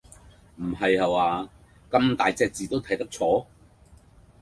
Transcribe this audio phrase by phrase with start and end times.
[0.55, 1.47] 唔係下話，
[1.91, 3.45] 咁大隻字都睇得錯？